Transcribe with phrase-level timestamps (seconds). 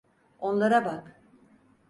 [0.39, 1.21] Onlara bak.